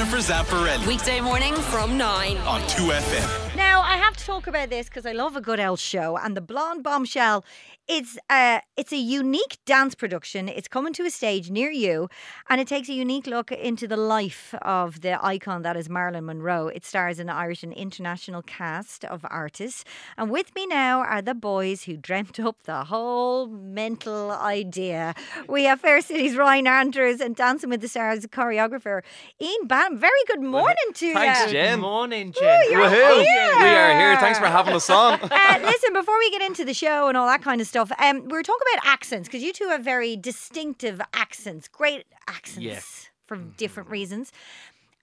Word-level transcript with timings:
Jennifer 0.00 0.32
Zamparelli 0.32 0.86
Weekday 0.86 1.20
morning 1.20 1.54
from 1.54 1.98
9. 1.98 2.38
on 2.38 2.62
2FM. 2.62 3.54
Now, 3.54 3.69
I 3.82 3.96
have 3.96 4.16
to 4.16 4.24
talk 4.24 4.46
about 4.46 4.70
this 4.70 4.88
because 4.88 5.06
I 5.06 5.12
love 5.12 5.36
a 5.36 5.40
good 5.40 5.60
elf 5.60 5.80
show, 5.80 6.16
and 6.16 6.36
the 6.36 6.40
Blonde 6.40 6.82
Bombshell. 6.82 7.44
It's 7.88 8.16
uh, 8.28 8.60
it's 8.76 8.92
a 8.92 8.96
unique 8.96 9.58
dance 9.66 9.96
production. 9.96 10.48
It's 10.48 10.68
coming 10.68 10.92
to 10.92 11.04
a 11.04 11.10
stage 11.10 11.50
near 11.50 11.70
you, 11.70 12.08
and 12.48 12.60
it 12.60 12.68
takes 12.68 12.88
a 12.88 12.92
unique 12.92 13.26
look 13.26 13.50
into 13.50 13.88
the 13.88 13.96
life 13.96 14.54
of 14.62 15.00
the 15.00 15.24
icon 15.24 15.62
that 15.62 15.76
is 15.76 15.88
Marilyn 15.88 16.26
Monroe. 16.26 16.68
It 16.68 16.84
stars 16.84 17.18
an 17.18 17.28
Irish 17.28 17.64
and 17.64 17.72
international 17.72 18.42
cast 18.42 19.04
of 19.04 19.26
artists, 19.28 19.84
and 20.16 20.30
with 20.30 20.54
me 20.54 20.66
now 20.66 21.00
are 21.00 21.20
the 21.20 21.34
boys 21.34 21.84
who 21.84 21.96
dreamt 21.96 22.38
up 22.38 22.62
the 22.62 22.84
whole 22.84 23.48
mental 23.48 24.30
idea. 24.30 25.14
We 25.48 25.64
have 25.64 25.80
Fair 25.80 26.00
City's 26.00 26.36
Ryan 26.36 26.68
Andrews 26.68 27.20
and 27.20 27.34
Dancing 27.34 27.70
with 27.70 27.80
the 27.80 27.88
Stars 27.88 28.24
choreographer 28.26 29.02
Ian 29.40 29.66
Bam. 29.66 29.98
Very 29.98 30.12
good 30.28 30.42
morning 30.42 30.76
to 30.94 31.06
you. 31.06 31.14
Thanks, 31.14 31.50
Jen. 31.50 31.78
Good 31.78 31.82
morning, 31.82 32.32
Jen. 32.32 32.70
you're 32.70 32.82
Woohoo! 32.82 33.22
here. 33.22 33.69
We 33.70 33.76
are 33.76 33.98
here. 33.98 34.16
Thanks 34.18 34.38
for 34.38 34.46
having 34.46 34.74
us 34.74 34.88
on. 34.90 35.14
uh, 35.22 35.58
listen, 35.62 35.92
before 35.92 36.18
we 36.18 36.30
get 36.30 36.42
into 36.42 36.64
the 36.64 36.74
show 36.74 37.08
and 37.08 37.16
all 37.16 37.26
that 37.26 37.42
kind 37.42 37.60
of 37.60 37.66
stuff, 37.66 37.90
um, 37.98 38.22
we 38.24 38.32
were 38.32 38.42
talking 38.42 38.66
about 38.74 38.86
accents 38.86 39.28
because 39.28 39.42
you 39.42 39.52
two 39.52 39.68
have 39.68 39.82
very 39.84 40.16
distinctive 40.16 41.00
accents, 41.14 41.68
great 41.68 42.04
accents 42.28 42.58
Yeah. 42.60 42.80
for 43.26 43.36
different 43.36 43.88
reasons. 43.90 44.32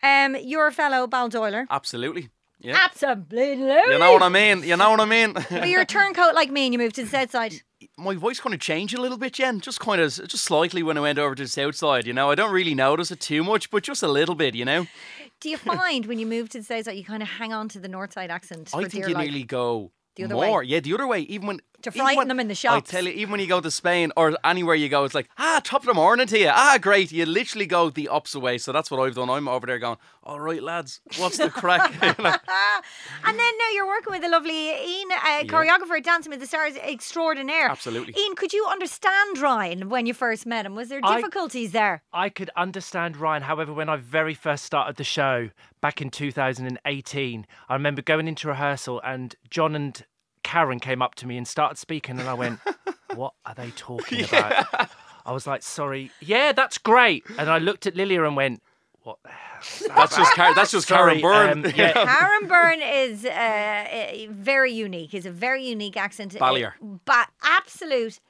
Um, 0.03 0.35
you're 0.41 0.67
a 0.67 0.71
fellow 0.71 1.07
Baldoyler. 1.07 1.65
Absolutely. 1.69 2.29
Yeah. 2.59 2.77
Absolutely. 2.83 3.43
You 3.43 3.99
know 3.99 4.11
what 4.13 4.23
I 4.23 4.29
mean? 4.29 4.63
You 4.63 4.75
know 4.77 4.89
what 4.89 4.99
I 4.99 5.05
mean? 5.05 5.33
But 5.33 5.69
you're 5.69 5.81
a 5.81 5.85
turncoat 5.85 6.33
like 6.33 6.49
me 6.49 6.65
and 6.65 6.73
you 6.73 6.79
moved 6.79 6.95
to 6.95 7.03
the 7.03 7.09
south 7.09 7.31
side. 7.31 7.53
My 7.99 8.13
voice 8.15 8.39
kind 8.39 8.53
of 8.53 8.59
changed 8.59 8.93
a 8.95 9.01
little 9.01 9.17
bit, 9.17 9.33
Jen. 9.33 9.59
Just 9.59 9.79
kind 9.79 9.99
of, 9.99 10.13
just 10.13 10.43
slightly 10.43 10.83
when 10.83 10.97
I 10.97 11.01
went 11.01 11.17
over 11.17 11.33
to 11.33 11.43
the 11.43 11.49
south 11.49 11.75
side. 11.75 12.05
You 12.05 12.13
know, 12.13 12.29
I 12.29 12.35
don't 12.35 12.51
really 12.53 12.75
notice 12.75 13.09
it 13.09 13.19
too 13.19 13.43
much, 13.43 13.71
but 13.71 13.81
just 13.83 14.03
a 14.03 14.07
little 14.07 14.35
bit. 14.35 14.53
You 14.53 14.65
know, 14.65 14.85
Do 15.41 15.49
you 15.49 15.57
find 15.57 16.05
when 16.05 16.19
you 16.19 16.25
move 16.27 16.49
to 16.49 16.59
the 16.59 16.63
south 16.63 16.85
side, 16.85 16.97
you 16.97 17.03
kind 17.03 17.23
of 17.23 17.29
hang 17.29 17.53
on 17.53 17.69
to 17.69 17.79
the 17.79 17.87
north 17.87 18.13
side 18.13 18.29
accent? 18.29 18.69
I 18.73 18.85
think 18.85 19.07
you 19.07 19.13
life? 19.15 19.25
nearly 19.25 19.43
go 19.43 19.91
The 20.15 20.25
other 20.25 20.35
way. 20.37 20.47
more. 20.47 20.63
Yeah, 20.63 20.79
the 20.79 20.93
other 20.93 21.07
way. 21.07 21.21
Even 21.21 21.47
when 21.47 21.59
To 21.83 21.89
even 21.89 21.99
frighten 22.01 22.17
when- 22.17 22.27
them 22.27 22.39
in 22.39 22.47
the 22.47 22.55
shops. 22.55 22.89
I 22.89 22.91
tell 22.91 23.05
you, 23.05 23.11
even 23.11 23.31
when 23.31 23.39
you 23.39 23.47
go 23.47 23.61
to 23.61 23.69
Spain 23.69 24.11
or 24.17 24.35
anywhere 24.43 24.73
you 24.75 24.89
go, 24.89 25.03
it's 25.03 25.13
like 25.13 25.29
ah, 25.37 25.61
top 25.63 25.81
of 25.81 25.87
the 25.87 25.93
morning 25.93 26.25
to 26.27 26.39
you. 26.39 26.49
Ah, 26.51 26.77
great. 26.81 27.11
You 27.11 27.25
literally 27.25 27.67
go 27.67 27.89
the 27.91 28.07
opposite 28.07 28.39
way. 28.39 28.57
So 28.57 28.71
that's 28.71 28.89
what 28.89 28.99
I've 28.99 29.13
done. 29.15 29.29
I'm 29.29 29.47
over 29.47 29.67
there 29.67 29.77
going, 29.77 29.97
all 30.23 30.39
right, 30.39 30.61
lads, 30.61 31.01
what's 31.17 31.37
the 31.37 31.49
crack? 31.49 31.91
And 33.23 33.37
then 33.37 33.53
now 33.59 33.69
you're 33.73 33.87
working 33.87 34.11
with 34.13 34.21
the 34.21 34.29
lovely 34.29 34.69
Ian, 34.69 35.09
uh, 35.11 35.43
choreographer 35.43 35.97
at 35.97 36.03
Dancing 36.03 36.29
with 36.31 36.39
the 36.39 36.47
Stars 36.47 36.75
extraordinaire. 36.77 37.69
Absolutely. 37.69 38.13
Ian, 38.17 38.35
could 38.35 38.53
you 38.53 38.65
understand 38.71 39.37
Ryan 39.37 39.89
when 39.89 40.05
you 40.05 40.13
first 40.13 40.45
met 40.45 40.65
him? 40.65 40.75
Was 40.75 40.89
there 40.89 41.01
I- 41.03 41.17
difficulties 41.17 41.71
there? 41.71 42.01
I 42.13 42.29
could 42.29 42.49
understand 42.55 43.17
Ryan. 43.17 43.43
However, 43.43 43.73
when 43.73 43.89
I 43.89 43.97
very 43.97 44.33
first 44.33 44.63
started 44.65 44.95
the 44.95 45.03
show 45.03 45.49
back 45.81 46.01
in 46.01 46.09
2018, 46.09 47.45
I 47.69 47.73
remember 47.73 48.01
going 48.01 48.27
into 48.27 48.47
rehearsal 48.47 49.01
and 49.03 49.35
John 49.49 49.75
and 49.75 50.03
Karen 50.47 50.79
came 50.79 51.01
up 51.01 51.13
to 51.15 51.27
me 51.27 51.35
and 51.37 51.45
started 51.45 51.77
speaking, 51.77 52.21
and 52.21 52.29
I 52.29 52.33
went, 52.33 52.61
"What 53.15 53.33
are 53.45 53.53
they 53.53 53.71
talking 53.71 54.23
about?" 54.23 54.89
I 55.25 55.33
was 55.33 55.45
like, 55.45 55.61
"Sorry, 55.61 56.09
yeah, 56.21 56.53
that's 56.53 56.77
great." 56.77 57.25
And 57.37 57.49
I 57.49 57.57
looked 57.57 57.85
at 57.85 57.97
Lilia 57.97 58.23
and 58.23 58.37
went, 58.37 58.63
"What 59.03 59.17
the 59.23 59.29
hell?" 59.29 59.87
that 59.87 59.95
that's 59.97 60.15
just 60.15 60.33
Car- 60.35 60.55
that's 60.55 60.71
just 60.71 60.87
Sorry, 60.87 61.19
Karen 61.19 61.61
Byrne. 61.61 61.65
um, 61.65 61.73
yeah. 61.75 61.91
Karen 61.91 62.47
Byrne 62.47 62.81
is 62.81 63.25
uh, 63.25 64.27
very 64.29 64.71
unique. 64.71 65.11
He's 65.11 65.25
a 65.25 65.31
very 65.31 65.67
unique 65.67 65.97
accent. 65.97 66.31
Ballier. 66.39 66.73
But 67.03 67.27
absolute, 67.43 68.21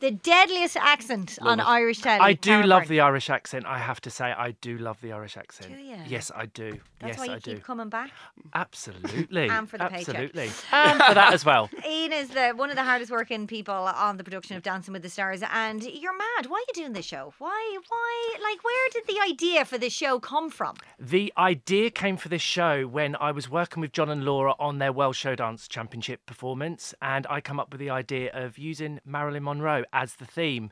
the 0.00 0.10
deadliest 0.10 0.76
accent 0.76 1.38
on. 1.42 1.60
Irish 1.60 1.98
telly. 1.98 2.20
I 2.20 2.32
do 2.32 2.62
love 2.62 2.82
Byrne. 2.82 2.88
the 2.88 3.00
Irish 3.00 3.28
accent. 3.28 3.66
I 3.66 3.78
have 3.78 4.00
to 4.02 4.10
say, 4.10 4.32
I 4.32 4.52
do 4.62 4.78
love 4.78 5.00
the 5.02 5.12
Irish 5.12 5.36
accent. 5.36 5.76
Do 5.76 5.82
ya? 5.82 5.96
Yes, 6.08 6.32
I 6.34 6.46
do. 6.46 6.78
That's 7.00 7.12
yes, 7.12 7.18
why 7.18 7.24
you 7.26 7.32
I 7.32 7.34
keep 7.34 7.56
do. 7.56 7.60
coming 7.60 7.88
back. 7.88 8.10
Absolutely. 8.54 9.48
And 9.60 9.68
for 9.68 9.78
the 9.78 9.86
paycheck. 9.86 10.08
Absolutely. 10.08 10.50
And 10.72 10.92
um, 11.02 11.08
for 11.08 11.14
that 11.14 11.32
as 11.34 11.44
well. 11.44 11.68
Ian 11.88 12.12
is 12.12 12.28
the 12.28 12.52
one 12.56 12.70
of 12.70 12.76
the 12.76 12.82
hardest 12.82 13.10
working 13.10 13.46
people 13.46 13.74
on 13.74 14.16
the 14.16 14.24
production 14.24 14.56
of 14.56 14.62
Dancing 14.62 14.92
with 14.92 15.02
the 15.02 15.08
Stars, 15.08 15.42
and 15.52 15.82
you're 15.82 16.16
mad. 16.16 16.46
Why 16.46 16.56
are 16.56 16.66
you 16.68 16.74
doing 16.74 16.92
this 16.92 17.04
show? 17.04 17.34
Why? 17.38 17.78
Why? 17.88 18.34
Like, 18.42 18.64
where 18.64 18.88
did 18.92 19.06
the 19.06 19.20
idea 19.22 19.64
for 19.64 19.76
this 19.76 19.92
show 19.92 20.18
come 20.18 20.50
from? 20.50 20.76
The 20.98 21.32
idea 21.36 21.90
came 21.90 22.16
for 22.16 22.28
this 22.28 22.42
show 22.42 22.86
when 22.86 23.16
I 23.16 23.32
was 23.32 23.50
working 23.50 23.80
with 23.80 23.92
John 23.92 24.08
and 24.08 24.24
Laura 24.24 24.54
on 24.58 24.78
their 24.78 24.92
Welsh 24.92 25.18
Show 25.18 25.34
Dance 25.34 25.68
Championship 25.68 26.24
performance, 26.26 26.94
and 27.02 27.26
I 27.28 27.40
come 27.40 27.58
up 27.60 27.70
with 27.72 27.80
the 27.80 27.90
idea 27.90 28.30
of 28.32 28.56
using 28.58 29.00
Marilyn 29.04 29.44
Monroe 29.44 29.84
as 29.92 30.14
the 30.14 30.26
theme. 30.26 30.70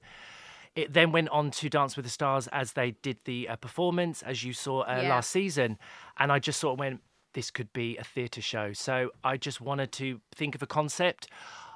It 0.75 0.93
then 0.93 1.11
went 1.13 1.29
on 1.31 1.51
to 1.53 1.69
Dance 1.69 1.97
with 1.97 2.05
the 2.05 2.11
Stars 2.11 2.47
as 2.49 2.75
they 2.75 2.93
did 2.93 3.19
the 3.25 3.49
uh, 3.49 3.57
performance, 3.57 4.23
as 4.23 4.45
you 4.45 4.53
saw 4.53 4.83
uh, 4.83 5.01
Yeah. 5.03 5.09
last 5.09 5.31
season, 5.31 5.79
and 6.19 6.31
I 6.31 6.39
just 6.39 6.61
sort 6.61 6.75
of 6.75 6.79
went, 6.79 7.03
this 7.35 7.51
could 7.51 7.73
be 7.73 7.97
a 7.97 8.05
theatre 8.05 8.41
show. 8.43 8.73
So 8.73 9.11
I 9.25 9.37
just 9.37 9.61
wanted 9.61 9.93
to 9.93 10.21
think 10.35 10.55
of 10.55 10.63
a 10.63 10.67
concept. 10.67 11.29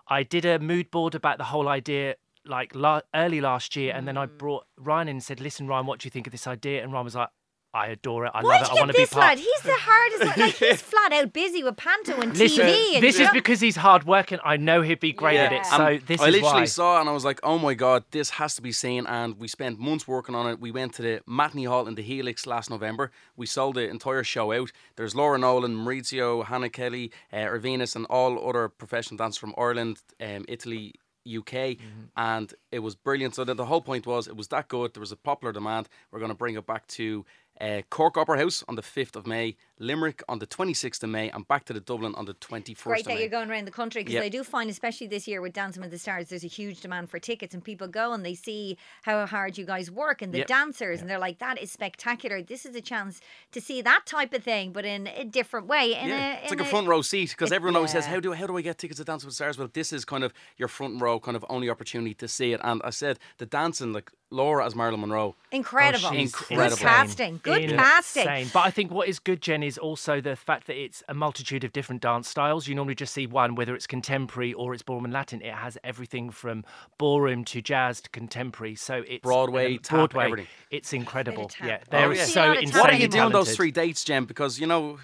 I 0.09 0.23
did 0.23 0.45
a 0.45 0.59
mood 0.59 0.91
board 0.91 1.15
about 1.15 1.39
the 1.39 1.45
whole 1.45 1.69
idea 1.69 2.17
like 2.45 2.75
la- 2.75 3.03
early 3.15 3.41
last 3.41 3.77
year, 3.77 3.93
and 3.95 4.07
then 4.07 4.17
I 4.17 4.27
brought 4.27 4.67
Ryan 4.77 5.09
in 5.09 5.17
and 5.17 5.23
said, 5.23 5.41
"Listen, 5.41 5.69
Ryan, 5.69 5.87
what 5.87 6.01
do 6.01 6.07
you 6.07 6.11
think 6.11 6.27
of 6.27 6.33
this 6.33 6.47
idea?" 6.47 6.83
And 6.83 6.93
Ryan 6.93 7.05
was 7.05 7.15
like, 7.15 7.29
"I 7.75 7.89
adore 7.89 8.27
it. 8.27 8.33
I 8.35 8.43
Why 8.43 8.59
love 8.61 8.61
did 8.61 8.67
it. 8.67 8.73
you 8.73 8.77
I 8.77 8.81
want 8.81 8.87
get 8.89 8.93
to 8.93 8.99
be 8.99 9.03
this 9.03 9.13
part." 9.13 9.25
lad? 9.27 9.39
He's 9.39 9.61
the 9.63 9.77
hardest. 9.79 10.39
Like, 10.39 10.55
he's 10.57 10.83
flat 10.93 11.13
out 11.13 11.33
busy 11.33 11.63
with 11.63 11.77
panto 11.77 12.21
and 12.21 12.37
Listen, 12.37 12.67
TV. 12.67 12.95
And 12.95 13.03
this 13.03 13.15
is 13.17 13.23
stuff. 13.23 13.33
because 13.35 13.61
he's 13.61 13.77
hardworking. 13.77 14.39
I 14.45 14.57
know 14.57 14.83
he'd 14.83 15.01
be 15.01 15.13
great 15.13 15.39
at 15.39 15.53
it. 15.53 15.63
Yeah. 15.65 15.77
So 15.77 15.87
And 15.87 16.07
this 16.07 16.21
I 16.21 16.27
is 16.29 16.33
literally 16.35 16.53
why. 16.61 16.65
saw 16.67 16.99
it 16.99 17.01
and 17.01 17.09
I 17.09 17.13
was 17.13 17.25
like, 17.25 17.41
oh 17.43 17.59
my 17.59 17.75
god, 17.75 18.05
this 18.11 18.31
has 18.31 18.55
to 18.57 18.63
be 18.63 18.73
seen. 18.73 19.07
And 19.07 19.39
we 19.39 19.49
spent 19.49 19.79
months 19.79 20.07
working 20.07 20.35
on 20.35 20.49
it. 20.51 20.61
We 20.61 20.71
went 20.71 20.95
to 20.95 21.03
the 21.03 21.23
matinee 21.27 21.65
hall 21.65 21.87
in 21.89 21.95
the 21.95 22.03
Helix 22.03 22.47
last 22.47 22.71
November. 22.71 23.11
We 23.37 23.47
sold 23.47 23.77
the 23.77 23.89
entire 23.89 24.25
show 24.25 24.53
out. 24.53 24.71
There's 24.97 25.15
Laura 25.15 25.39
Nolan, 25.39 25.75
Maurizio, 25.77 26.45
Hannah 26.47 26.69
Kelly, 26.71 27.11
uh, 27.33 27.37
Irvinus, 27.37 27.97
and 27.97 28.07
all 28.07 28.49
other 28.49 28.69
professional 28.69 29.19
dancers 29.19 29.39
from 29.39 29.55
Ireland, 29.57 29.99
um, 30.21 30.45
Italy. 30.49 30.95
UK 31.25 31.77
and 32.17 32.53
it 32.73 32.81
was 32.81 32.97
brilliant. 32.97 33.37
So 33.37 33.45
then 33.45 33.57
the 33.57 33.67
whole 33.67 33.81
point 33.81 34.09
was 34.09 34.27
it 34.27 34.37
was 34.37 34.49
that 34.49 34.67
good. 34.67 34.93
There 34.93 35.01
was 35.01 35.13
a 35.13 35.17
popular 35.17 35.53
demand. 35.53 35.89
We're 36.11 36.19
going 36.19 36.33
to 36.33 36.37
bring 36.37 36.57
it 36.57 36.67
back 36.67 36.85
to 36.99 37.25
uh, 37.63 37.83
Cork 37.91 38.17
Opera 38.17 38.39
House 38.39 38.65
on 38.69 38.75
the 38.75 38.83
5th 38.83 39.17
of 39.17 39.27
May, 39.27 39.57
Limerick 39.83 40.23
on 40.29 40.39
the 40.39 40.47
26th 40.47 41.03
of 41.03 41.11
May, 41.11 41.29
and 41.31 41.47
back 41.49 41.65
to 41.65 41.73
the 41.73 41.81
Dublin 41.81 42.15
on 42.15 42.25
the 42.25 42.35
21st 42.35 42.85
Great 42.85 43.01
of 43.01 43.05
that 43.07 43.15
May. 43.15 43.21
you're 43.21 43.29
going 43.29 43.51
around 43.51 43.65
the 43.67 43.71
country 43.73 44.03
because 44.03 44.15
Yep. 44.15 44.23
I 44.25 44.29
do 44.29 44.45
find, 44.45 44.71
especially 44.71 45.09
this 45.09 45.27
year 45.27 45.41
with 45.43 45.53
Dancing 45.53 45.83
with 45.83 45.91
the 45.91 45.99
Stars, 45.99 46.29
there's 46.29 46.45
a 46.45 46.49
huge 46.49 46.81
demand 46.81 47.11
for 47.11 47.19
tickets, 47.19 47.53
and 47.53 47.65
people 47.65 47.89
go 47.89 48.13
and 48.13 48.25
they 48.25 48.35
see 48.35 48.79
how 49.03 49.27
hard 49.27 49.59
you 49.59 49.65
guys 49.67 49.91
work 49.91 50.23
and 50.23 50.33
the 50.33 50.39
Yep. 50.39 50.47
dancers, 50.47 51.01
and 51.01 51.11
they're 51.11 51.19
like, 51.19 51.39
"That 51.41 51.61
is 51.61 51.71
spectacular! 51.73 52.41
This 52.43 52.65
is 52.65 52.77
a 52.77 52.81
chance 52.81 53.21
to 53.51 53.61
see 53.61 53.83
that 53.83 54.07
type 54.07 54.33
of 54.33 54.45
thing, 54.45 54.73
but 54.73 54.85
in 54.85 55.09
a 55.09 55.25
different 55.25 55.67
way." 55.67 55.95
In 55.95 56.09
Yeah, 56.09 56.39
a, 56.39 56.43
it's 56.43 56.51
like 56.51 56.61
a 56.61 56.63
a- 56.63 56.67
front 56.67 56.87
row 56.87 57.03
seat 57.03 57.31
because 57.31 57.51
it- 57.51 57.55
everyone 57.57 57.77
always 57.77 57.91
says, 57.93 58.07
"How 58.07 58.21
do 58.21 58.33
how 58.33 58.47
do 58.47 58.57
I 58.57 58.63
get 58.63 58.79
tickets 58.79 58.99
to 58.99 59.05
Dancing 59.05 59.27
with 59.27 59.33
the 59.33 59.37
Stars?" 59.37 59.59
Well, 59.59 59.69
this 59.73 59.93
is 59.93 60.05
kind 60.05 60.23
of 60.25 60.33
your 60.57 60.69
front 60.69 61.01
row, 61.03 61.19
kind 61.19 61.37
of 61.37 61.45
only 61.49 61.69
opportunity 61.69 62.15
to 62.15 62.29
see 62.29 62.53
it. 62.53 62.61
And 62.63 62.81
I 62.85 62.91
said 62.91 63.19
the 63.39 63.47
dancing, 63.47 63.93
like 63.93 64.11
Laura 64.31 64.65
as 64.65 64.75
Marilyn 64.75 65.01
Monroe, 65.01 65.35
oh, 65.37 65.45
Incredible, 65.51 66.07
Oh, 66.07 66.13
Incredible. 66.15 66.77
Good 66.77 66.79
casting, 66.79 67.41
good 67.43 67.63
Insane. 67.65 67.77
casting. 67.79 68.49
But 68.55 68.61
I 68.65 68.71
think 68.71 68.91
what 68.91 69.07
is 69.09 69.19
good, 69.19 69.43
Jen, 69.43 69.63
is 69.63 69.72
also 69.79 70.21
the 70.21 70.37
fact 70.37 70.67
that 70.67 70.77
it's 70.77 71.03
a 71.09 71.15
multitude 71.15 71.65
of 71.65 71.73
different 71.73 72.03
dance 72.03 72.29
styles. 72.29 72.67
You 72.69 72.75
normally 72.75 72.95
just 72.95 73.13
see 73.15 73.27
one, 73.27 73.55
whether 73.55 73.75
it's 73.75 73.87
contemporary 73.87 74.53
or 74.53 74.75
it's 74.75 74.83
ballroom 74.83 75.05
and 75.05 75.13
Latin. 75.15 75.41
It 75.43 75.55
has 75.55 75.79
everything 75.85 76.31
from 76.31 76.65
ballroom 76.99 77.45
to 77.47 77.61
jazz 77.63 78.01
to 78.03 78.11
contemporary. 78.11 78.75
So 78.75 79.03
it's 79.09 79.23
Broadway, 79.23 79.73
um, 79.77 79.79
tap, 79.83 79.97
Broadway. 80.11 80.25
everything. 80.25 80.47
It's 80.71 80.93
incredible. 80.93 81.49
tap. 81.49 81.69
Yeah, 81.69 81.79
Oh, 81.83 81.87
they're 81.91 82.13
yeah. 82.15 82.25
So 82.25 82.41
lot 82.41 82.57
of 82.59 82.63
insanely 82.63 82.73
tap. 82.73 82.81
What 82.83 82.91
are 82.91 82.97
you 82.97 83.09
doing 83.09 83.33
those 83.33 83.55
three 83.57 83.71
dates, 83.71 84.05
Jen? 84.05 84.25
Because 84.25 84.59
you 84.59 84.67
know, 84.67 84.99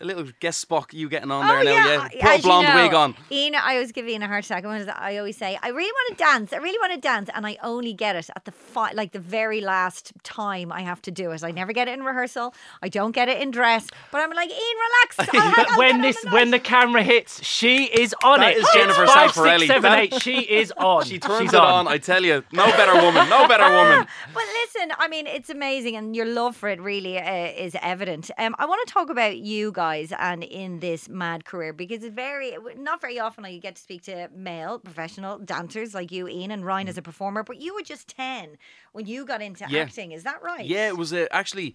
a 0.00 0.04
little 0.04 0.24
guest 0.40 0.60
spot 0.60 0.92
you 0.92 1.08
getting 1.08 1.30
on 1.30 1.44
Oh 1.44 1.48
there 1.48 1.64
now, 1.64 1.70
yeah, 1.86 1.92
yeah. 1.94 2.00
I- 2.02 2.08
Put 2.08 2.22
a 2.22 2.28
as 2.30 2.36
you 2.38 2.42
blonde 2.42 2.68
know, 2.68 2.82
wig 2.84 2.94
on. 2.94 3.14
Ian, 3.30 3.54
I 3.54 3.74
always 3.74 3.92
give 3.92 4.06
Ian 4.08 4.22
a 4.22 4.28
heart 4.28 4.44
attack. 4.44 4.64
I 4.64 4.78
I 5.08 5.16
always 5.18 5.36
say, 5.36 5.58
I 5.62 5.68
really 5.68 5.90
want 5.92 6.18
to 6.18 6.24
dance. 6.24 6.52
I 6.52 6.56
really 6.56 6.78
want 6.78 6.92
to 6.92 7.00
dance, 7.00 7.30
and 7.34 7.46
I 7.46 7.56
only 7.62 7.92
get 7.94 8.16
it 8.16 8.28
at 8.36 8.44
the 8.44 8.52
fi- 8.52 8.92
like 8.92 9.12
the 9.12 9.18
very 9.18 9.60
last 9.60 10.12
time 10.22 10.70
I 10.72 10.82
have 10.82 11.00
to 11.02 11.10
do 11.10 11.30
it. 11.32 11.42
I 11.44 11.50
never 11.50 11.72
get 11.72 11.88
it 11.88 11.92
in 11.98 12.02
rehearsal. 12.04 12.54
I 12.82 12.88
don't 12.88 13.12
get 13.12 13.28
it 13.28 13.40
in 13.40 13.50
dress. 13.50 13.86
But 14.10 14.22
I'm 14.22 14.30
like, 14.30 14.50
Ian, 14.50 14.58
relax. 14.58 15.18
I'll, 15.34 15.54
But 15.56 15.70
I'll 15.72 15.78
when 15.78 16.00
this 16.00 16.24
on 16.24 16.32
when 16.32 16.50
the 16.50 16.58
camera 16.58 17.02
hits, 17.02 17.44
she 17.44 17.84
is 17.84 18.14
on 18.24 18.40
That 18.40 18.52
it. 18.52 18.56
is 18.58 18.64
It's 18.64 18.74
Jennifer 18.74 19.06
five, 19.06 19.30
Zamparelli. 19.32 19.58
six, 19.60 19.66
seven, 19.68 19.90
That- 19.92 19.98
eight. 20.00 20.22
She 20.22 20.40
is 20.40 20.72
on. 20.76 21.04
She 21.08 21.18
turns 21.18 21.40
She's 21.42 21.52
it 21.54 21.60
on. 21.60 21.86
I 21.88 21.98
tell 21.98 22.22
you, 22.24 22.42
no 22.52 22.66
better 22.66 22.94
woman, 22.94 23.28
no 23.28 23.46
better 23.48 23.64
woman. 23.78 24.06
But 24.34 24.42
listen, 24.62 24.92
I 24.98 25.08
mean, 25.08 25.26
it's 25.26 25.50
amazing, 25.50 25.96
and 25.96 26.14
your 26.16 26.26
love 26.26 26.56
for 26.56 26.68
it 26.68 26.80
really 26.80 27.18
uh, 27.18 27.46
is 27.66 27.76
evident. 27.82 28.30
Um, 28.38 28.54
I 28.58 28.66
want 28.66 28.86
to 28.86 28.92
talk 28.92 29.10
about 29.10 29.36
you 29.38 29.72
guys 29.72 30.12
and 30.18 30.42
in 30.42 30.80
this 30.80 31.08
mad 31.08 31.44
career 31.44 31.72
because 31.72 32.02
it's 32.02 32.14
very, 32.14 32.56
not 32.76 33.00
very 33.00 33.18
often 33.20 33.44
I 33.44 33.58
get 33.58 33.76
to 33.76 33.82
speak 33.82 34.02
to 34.04 34.28
male 34.34 34.78
professional 34.78 35.38
dancers 35.38 35.94
like 35.94 36.10
you, 36.12 36.28
Ian, 36.28 36.50
and 36.50 36.64
Ryan 36.64 36.88
as 36.88 36.98
a 36.98 37.02
performer. 37.02 37.42
But 37.42 37.60
you 37.60 37.74
were 37.74 37.82
just 37.82 38.08
ten 38.08 38.56
when 38.92 39.06
you 39.06 39.24
got 39.26 39.42
into 39.42 39.64
Yeah. 39.68 39.82
acting. 39.82 40.12
Is 40.12 40.22
that 40.24 40.42
right? 40.42 40.64
Yeah, 40.64 40.88
it 40.88 40.96
was 40.96 41.12
uh, 41.12 41.26
actually. 41.30 41.74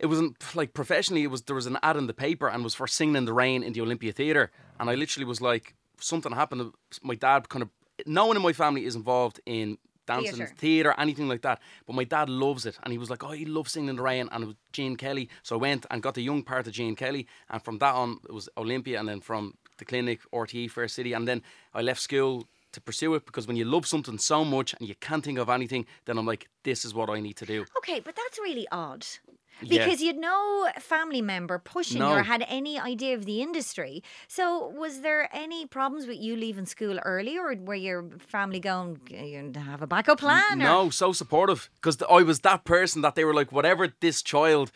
It 0.00 0.06
wasn't 0.06 0.36
like 0.56 0.72
professionally. 0.72 1.22
It 1.22 1.30
was 1.30 1.42
there 1.42 1.54
was 1.54 1.66
an 1.66 1.78
ad 1.82 1.96
in 1.96 2.06
the 2.06 2.14
paper 2.14 2.48
and 2.48 2.64
was 2.64 2.74
for 2.74 2.86
singing 2.86 3.16
in 3.16 3.26
the 3.26 3.34
rain 3.34 3.62
in 3.62 3.74
the 3.74 3.82
Olympia 3.82 4.12
Theatre, 4.12 4.50
and 4.78 4.88
I 4.90 4.94
literally 4.94 5.26
was 5.26 5.40
like, 5.40 5.74
something 5.98 6.32
happened. 6.32 6.72
My 7.02 7.14
dad 7.14 7.48
kind 7.50 7.62
of, 7.62 7.68
no 8.06 8.24
one 8.26 8.36
in 8.36 8.42
my 8.42 8.54
family 8.54 8.86
is 8.86 8.96
involved 8.96 9.40
in 9.44 9.76
dancing, 10.06 10.36
Theatre. 10.36 10.54
theatre, 10.56 10.94
anything 10.98 11.28
like 11.28 11.42
that. 11.42 11.60
But 11.86 11.94
my 11.94 12.04
dad 12.04 12.28
loves 12.30 12.64
it, 12.66 12.78
and 12.82 12.92
he 12.92 12.98
was 12.98 13.10
like, 13.10 13.22
"Oh, 13.22 13.32
he 13.32 13.44
loves 13.44 13.72
singing 13.72 13.90
in 13.90 13.96
the 13.96 14.02
rain." 14.02 14.28
And 14.32 14.42
it 14.42 14.46
was 14.46 14.56
Gene 14.72 14.96
Kelly, 14.96 15.28
so 15.42 15.56
I 15.56 15.58
went 15.58 15.86
and 15.90 16.02
got 16.02 16.14
the 16.14 16.22
young 16.22 16.42
part 16.42 16.66
of 16.66 16.72
Gene 16.72 16.96
Kelly, 16.96 17.26
and 17.50 17.62
from 17.62 17.78
that 17.78 17.94
on, 17.94 18.20
it 18.28 18.32
was 18.32 18.48
Olympia, 18.56 18.98
and 18.98 19.08
then 19.08 19.20
from 19.20 19.54
the 19.78 19.84
clinic, 19.84 20.20
RTE, 20.32 20.70
Fair 20.70 20.88
City, 20.88 21.12
and 21.12 21.28
then 21.28 21.42
I 21.74 21.82
left 21.82 22.00
school 22.00 22.48
to 22.72 22.80
pursue 22.80 23.14
it 23.14 23.26
because 23.26 23.46
when 23.46 23.56
you 23.56 23.64
love 23.64 23.86
something 23.86 24.18
so 24.18 24.44
much 24.44 24.74
and 24.78 24.88
you 24.88 24.94
can't 24.94 25.24
think 25.24 25.38
of 25.38 25.48
anything, 25.48 25.86
then 26.04 26.18
I'm 26.18 26.26
like, 26.26 26.48
this 26.62 26.84
is 26.84 26.94
what 26.94 27.10
I 27.10 27.20
need 27.20 27.36
to 27.38 27.46
do. 27.46 27.64
Okay, 27.78 28.00
but 28.00 28.14
that's 28.14 28.38
really 28.38 28.66
odd. 28.70 29.04
Yeah. 29.62 29.84
Because 29.84 30.00
you'd 30.00 30.16
no 30.16 30.68
family 30.78 31.20
member 31.20 31.58
pushing 31.58 31.98
you 31.98 32.04
No. 32.04 32.14
or 32.14 32.22
had 32.22 32.44
any 32.48 32.78
idea 32.78 33.14
of 33.14 33.24
the 33.26 33.42
industry. 33.42 34.02
So, 34.28 34.68
was 34.68 35.00
there 35.02 35.28
any 35.34 35.66
problems 35.66 36.06
with 36.06 36.18
you 36.18 36.34
leaving 36.36 36.66
school 36.66 36.98
early, 37.04 37.36
or 37.36 37.54
were 37.54 37.74
your 37.74 38.08
family 38.18 38.60
going, 38.60 39.00
you 39.08 39.52
have 39.60 39.82
a 39.82 39.86
backup 39.86 40.18
plan? 40.20 40.52
or- 40.62 40.64
No, 40.64 40.90
so 40.90 41.12
supportive 41.12 41.68
because 41.74 41.98
I 42.10 42.22
was 42.22 42.40
that 42.40 42.64
person 42.64 43.02
that 43.02 43.14
they 43.16 43.24
were 43.24 43.34
like, 43.34 43.52
whatever 43.52 43.88
this 44.00 44.22
child 44.22 44.72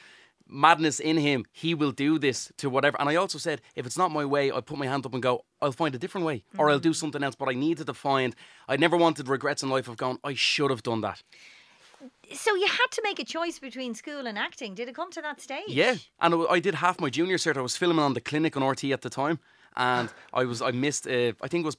madness 0.47 1.01
in 1.01 1.17
him, 1.17 1.47
he 1.53 1.75
will 1.75 1.91
do 1.93 2.19
this 2.19 2.53
to 2.59 2.69
whatever. 2.69 3.01
And 3.01 3.09
I 3.09 3.15
also 3.17 3.39
said, 3.39 3.63
if 3.75 3.87
it's 3.87 3.97
not 3.97 4.11
my 4.11 4.27
way, 4.27 4.53
I 4.53 4.61
put 4.61 4.77
my 4.77 4.87
hand 4.87 5.07
up 5.07 5.15
and 5.15 5.23
go, 5.23 5.47
I'll 5.63 5.73
find 5.73 5.95
a 5.95 5.99
different 5.99 6.27
way, 6.27 6.45
or 6.59 6.69
I'll 6.69 6.79
do 6.79 6.91
Mm. 6.91 6.97
something 6.97 7.23
else. 7.23 7.35
But 7.35 7.49
I 7.49 7.55
needed 7.55 7.87
to 7.87 7.95
find. 7.95 8.37
I 8.69 8.77
never 8.77 8.97
wanted 8.99 9.29
regrets 9.29 9.63
in 9.63 9.71
life 9.71 9.89
of 9.89 9.97
going, 9.97 10.19
I 10.23 10.35
should 10.35 10.71
have 10.71 10.83
done 10.83 11.01
that. 11.01 11.23
So, 12.33 12.55
you 12.55 12.67
had 12.67 12.91
to 12.93 13.01
make 13.03 13.19
a 13.19 13.25
choice 13.25 13.59
between 13.59 13.95
school 13.95 14.27
and 14.27 14.39
acting. 14.39 14.75
Did 14.75 14.89
it 14.89 14.95
come 14.95 15.11
to 15.13 15.23
that 15.23 15.41
stage? 15.41 15.69
Yeah, 15.69 15.97
and 16.21 16.35
I 16.35 16.39
I 16.57 16.61
did 16.61 16.75
half 16.77 17.01
my 17.01 17.11
junior 17.11 17.37
cert. 17.39 17.57
I 17.57 17.61
was 17.63 17.77
filming 17.77 18.05
on 18.05 18.15
the 18.15 18.21
clinic 18.21 18.57
on 18.57 18.63
RT 18.65 18.85
at 18.85 19.01
the 19.03 19.11
time, 19.11 19.39
and 19.77 20.09
I 20.33 20.45
was 20.45 20.61
I 20.63 20.71
missed. 20.73 21.07
Uh, 21.07 21.33
I 21.43 21.49
think 21.49 21.63
it 21.65 21.67
was. 21.67 21.77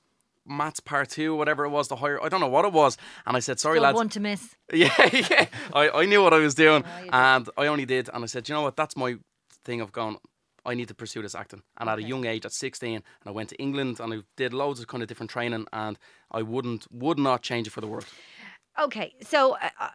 Matt's 0.47 0.79
part 0.79 1.09
two, 1.09 1.35
whatever 1.35 1.65
it 1.65 1.69
was, 1.69 1.87
the 1.87 1.95
higher, 1.95 2.21
I 2.23 2.29
don't 2.29 2.39
know 2.39 2.53
what 2.57 2.65
it 2.65 2.71
was. 2.71 2.97
And 3.25 3.35
I 3.35 3.39
said, 3.39 3.59
sorry, 3.59 3.77
Good 3.79 3.83
lads. 3.85 3.95
one 3.95 4.09
to 4.09 4.19
miss. 4.19 4.55
Yeah, 4.71 4.93
yeah. 5.11 5.47
I, 5.73 5.89
I 5.89 6.05
knew 6.05 6.21
what 6.21 6.33
I 6.33 6.37
was 6.37 6.53
doing, 6.53 6.83
Oh, 6.85 7.09
and 7.11 7.49
I 7.57 7.65
only 7.65 7.85
did. 7.85 8.09
And 8.13 8.23
I 8.23 8.27
said, 8.27 8.47
you 8.47 8.53
know 8.53 8.61
what? 8.61 8.75
That's 8.75 8.95
my 8.95 9.15
thing 9.63 9.81
of 9.81 9.91
going. 9.91 10.17
I 10.63 10.75
need 10.75 10.87
to 10.89 10.93
pursue 10.93 11.23
this 11.23 11.33
acting. 11.33 11.63
And 11.77 11.89
at 11.89 11.97
a 11.97 12.03
young 12.03 12.27
age, 12.27 12.45
at 12.45 12.51
16, 12.53 12.93
and 12.93 13.03
I 13.25 13.31
went 13.31 13.49
to 13.49 13.55
England 13.55 13.99
and 13.99 14.13
I 14.13 14.17
did 14.35 14.53
loads 14.53 14.79
of 14.79 14.85
kind 14.85 15.01
of 15.01 15.09
different 15.09 15.31
training, 15.31 15.65
and 15.73 15.97
I 16.29 16.43
wouldn't, 16.43 16.85
would 16.91 17.17
not 17.17 17.41
change 17.41 17.65
it 17.65 17.71
for 17.71 17.81
the 17.81 17.87
world. 17.87 18.05
Okay, 18.79 19.15
so 19.23 19.57
uh, 19.57 19.69
uh, 19.79 19.89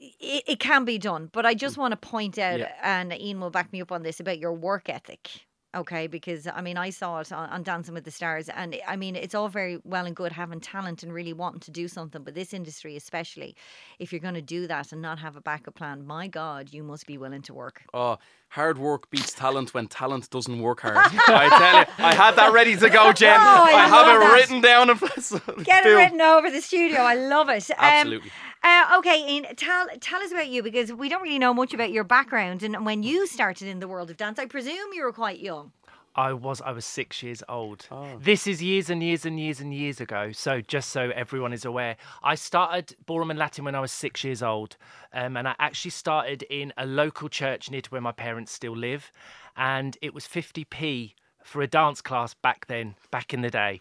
it, 0.00 0.44
it 0.46 0.60
can 0.60 0.84
be 0.84 0.98
done, 0.98 1.28
but 1.32 1.44
I 1.46 1.54
just 1.54 1.76
want 1.76 1.92
to 1.92 1.96
point 1.96 2.38
out, 2.38 2.58
Yeah. 2.60 2.72
and 2.82 3.12
Ian 3.12 3.40
will 3.40 3.50
back 3.50 3.72
me 3.72 3.80
up 3.82 3.92
on 3.92 4.02
this 4.02 4.18
about 4.20 4.38
your 4.38 4.52
work 4.52 4.88
ethic. 4.88 5.28
Okay, 5.72 6.08
because 6.08 6.48
I 6.48 6.62
mean, 6.62 6.76
I 6.76 6.90
saw 6.90 7.20
it 7.20 7.30
on, 7.30 7.48
on 7.50 7.62
Dancing 7.62 7.94
with 7.94 8.02
the 8.02 8.10
Stars, 8.10 8.48
and 8.48 8.76
I 8.88 8.96
mean, 8.96 9.14
it's 9.14 9.36
all 9.36 9.48
very 9.48 9.78
well 9.84 10.04
and 10.04 10.16
good 10.16 10.32
having 10.32 10.58
talent 10.58 11.04
and 11.04 11.12
really 11.14 11.32
wanting 11.32 11.60
to 11.60 11.70
do 11.70 11.86
something, 11.86 12.24
but 12.24 12.34
this 12.34 12.52
industry, 12.52 12.96
especially, 12.96 13.54
if 14.00 14.10
you're 14.12 14.20
going 14.20 14.34
to 14.34 14.42
do 14.42 14.66
that 14.66 14.90
and 14.90 15.00
not 15.00 15.20
have 15.20 15.36
a 15.36 15.40
backup 15.40 15.76
plan, 15.76 16.04
my 16.04 16.26
God, 16.26 16.72
you 16.72 16.82
must 16.82 17.06
be 17.06 17.18
willing 17.18 17.42
to 17.42 17.54
work. 17.54 17.82
Oh, 17.94 18.18
hard 18.48 18.78
work 18.78 19.10
beats 19.10 19.32
talent 19.32 19.72
when 19.72 19.86
talent 19.86 20.28
doesn't 20.30 20.58
work 20.60 20.80
hard. 20.80 20.96
I 20.96 21.08
tell 21.08 21.78
you, 21.78 22.04
I 22.04 22.14
had 22.16 22.34
that 22.34 22.52
ready 22.52 22.74
to 22.76 22.90
go, 22.90 23.12
Jen. 23.12 23.38
Oh, 23.40 23.62
I 23.62 23.70
have 23.86 23.92
love 23.92 24.16
it 24.16 24.20
that. 24.26 24.32
written 24.34 24.60
down. 24.60 24.88
Get 25.62 25.86
it 25.86 25.90
written 25.90 26.20
over 26.20 26.50
the 26.50 26.62
studio. 26.62 26.98
I 26.98 27.14
love 27.14 27.48
it. 27.48 27.70
Um, 27.70 27.76
Absolutely. 27.78 28.32
Uh, 28.62 28.96
okay, 28.98 29.34
Ian, 29.34 29.46
tell 29.56 29.86
tell 30.00 30.22
us 30.22 30.32
about 30.32 30.48
you 30.48 30.62
because 30.62 30.92
we 30.92 31.08
don't 31.08 31.22
really 31.22 31.38
know 31.38 31.54
much 31.54 31.72
about 31.72 31.92
your 31.92 32.04
background 32.04 32.62
and 32.62 32.84
when 32.84 33.02
you 33.02 33.26
started 33.26 33.68
in 33.68 33.80
the 33.80 33.88
world 33.88 34.10
of 34.10 34.16
dance. 34.16 34.38
I 34.38 34.46
presume 34.46 34.92
you 34.92 35.04
were 35.04 35.12
quite 35.12 35.40
young. 35.40 35.72
I 36.14 36.32
was 36.32 36.60
I 36.60 36.72
was 36.72 36.84
six 36.84 37.22
years 37.22 37.42
old. 37.48 37.86
Oh. 37.90 38.18
This 38.20 38.46
is 38.46 38.62
years 38.62 38.90
and 38.90 39.02
years 39.02 39.24
and 39.24 39.38
years 39.38 39.60
and 39.60 39.72
years 39.72 40.00
ago. 40.00 40.32
So 40.32 40.60
just 40.60 40.90
so 40.90 41.10
everyone 41.14 41.52
is 41.52 41.64
aware, 41.64 41.96
I 42.22 42.34
started 42.34 42.96
ballroom 43.06 43.30
and 43.30 43.38
Latin 43.38 43.64
when 43.64 43.74
I 43.74 43.80
was 43.80 43.92
six 43.92 44.24
years 44.24 44.42
old, 44.42 44.76
um, 45.12 45.36
and 45.36 45.46
I 45.46 45.54
actually 45.58 45.92
started 45.92 46.42
in 46.44 46.72
a 46.76 46.84
local 46.84 47.28
church 47.28 47.70
near 47.70 47.80
to 47.80 47.90
where 47.90 48.00
my 48.00 48.12
parents 48.12 48.52
still 48.52 48.76
live, 48.76 49.12
and 49.56 49.96
it 50.02 50.12
was 50.12 50.26
50p 50.26 51.14
for 51.44 51.62
a 51.62 51.66
dance 51.66 52.00
class 52.00 52.34
back 52.34 52.66
then, 52.66 52.96
back 53.10 53.32
in 53.32 53.40
the 53.40 53.50
day. 53.50 53.80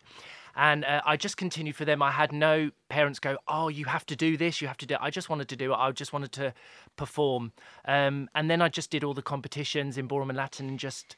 And 0.62 0.84
uh, 0.84 1.02
I 1.06 1.16
just 1.16 1.38
continued 1.38 1.76
for 1.78 1.86
them. 1.86 2.02
I 2.02 2.12
had 2.12 2.32
no 2.34 2.72
parents 2.90 3.18
go, 3.20 3.38
"Oh, 3.48 3.70
you 3.70 3.86
have 3.86 4.06
to 4.08 4.16
do 4.16 4.36
this. 4.36 4.62
You 4.62 4.68
have 4.68 4.78
to 4.78 4.86
do." 4.86 4.96
It. 4.96 5.00
I 5.02 5.10
just 5.10 5.30
wanted 5.30 5.48
to 5.50 5.56
do 5.56 5.72
it. 5.72 5.76
I 5.76 5.92
just 5.92 6.12
wanted 6.12 6.32
to 6.34 6.54
perform. 6.98 7.54
Um, 7.86 8.30
and 8.36 8.50
then 8.52 8.62
I 8.62 8.68
just 8.68 8.90
did 8.90 9.04
all 9.06 9.14
the 9.14 9.22
competitions 9.22 9.98
in 9.98 10.08
ballroom 10.08 10.30
and 10.30 10.38
Latin, 10.38 10.68
and 10.68 10.78
just 10.78 11.16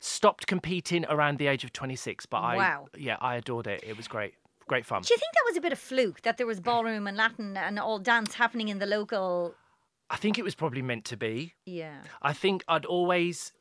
stopped 0.00 0.46
competing 0.46 1.04
around 1.06 1.38
the 1.38 1.46
age 1.46 1.64
of 1.64 1.72
26 1.72 2.26
but 2.26 2.36
i 2.38 2.56
Wow. 2.56 2.88
yeah 2.98 3.16
i 3.22 3.36
adored 3.36 3.66
it 3.66 3.82
it 3.86 3.96
was 3.96 4.06
great 4.06 4.34
great 4.66 4.84
fun 4.84 5.00
Do 5.00 5.14
you 5.14 5.18
think 5.18 5.32
that 5.32 5.44
was 5.46 5.56
a 5.56 5.62
bit 5.62 5.72
of 5.72 5.78
fluke 5.78 6.20
that 6.22 6.36
there 6.36 6.46
was 6.46 6.60
ballroom 6.60 7.06
and 7.06 7.16
Latin 7.16 7.56
and 7.56 7.78
all 7.78 7.98
dance 7.98 8.34
happening 8.34 8.68
in 8.68 8.80
the 8.80 8.86
local? 8.86 9.54
i 10.10 10.16
think 10.16 10.38
it 10.38 10.44
was 10.44 10.54
probably 10.54 10.82
meant 10.82 11.06
to 11.06 11.16
be 11.16 11.54
Yeah. 11.64 12.00
i 12.20 12.34
think 12.34 12.64
i'd 12.68 12.84
always 12.84 13.52